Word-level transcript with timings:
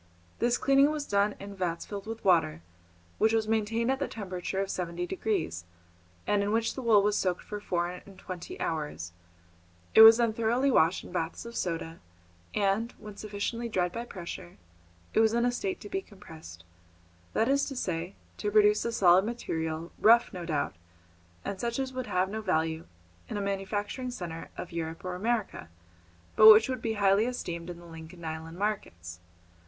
This 0.39 0.57
cleaning 0.57 0.89
was 0.89 1.05
done 1.05 1.35
in 1.39 1.55
vats 1.55 1.85
filled 1.85 2.07
with 2.07 2.25
water, 2.25 2.63
which 3.19 3.33
was 3.33 3.47
maintained 3.47 3.91
at 3.91 3.99
the 3.99 4.07
temperature 4.07 4.59
of 4.59 4.71
seventy 4.71 5.05
degrees, 5.05 5.63
and 6.25 6.41
in 6.41 6.51
which 6.51 6.73
the 6.73 6.81
wool 6.81 7.03
was 7.03 7.15
soaked 7.15 7.43
for 7.43 7.59
four 7.59 7.87
and 7.87 8.17
twenty 8.17 8.59
hours; 8.59 9.13
it 9.93 10.01
was 10.01 10.17
then 10.17 10.33
thoroughly 10.33 10.71
washed 10.71 11.03
in 11.03 11.11
baths 11.11 11.45
of 11.45 11.55
soda, 11.55 11.99
and, 12.55 12.93
when 12.97 13.15
sufficiently 13.15 13.69
dried 13.69 13.91
by 13.91 14.03
pressure, 14.03 14.57
it 15.13 15.19
was 15.19 15.35
in 15.35 15.45
a 15.45 15.51
state 15.51 15.79
to 15.81 15.87
be 15.87 16.01
compressed, 16.01 16.63
that 17.33 17.47
is 17.47 17.65
to 17.65 17.75
say, 17.75 18.15
to 18.37 18.49
produce 18.49 18.83
a 18.85 18.91
solid 18.91 19.23
material, 19.23 19.91
rough, 19.99 20.33
no 20.33 20.45
doubt, 20.45 20.75
and 21.45 21.59
such 21.59 21.77
as 21.77 21.93
would 21.93 22.07
have 22.07 22.27
no 22.27 22.41
value 22.41 22.87
in 23.29 23.37
a 23.37 23.41
manufacturing 23.41 24.09
centre 24.09 24.49
of 24.57 24.71
Europe 24.71 25.05
or 25.05 25.13
America, 25.13 25.69
but 26.35 26.51
which 26.51 26.67
would 26.67 26.81
be 26.81 26.93
highly 26.93 27.25
esteemed 27.27 27.69
in 27.69 27.77
the 27.77 27.85
Lincoln 27.85 28.25
Island 28.25 28.57
markets. 28.57 29.19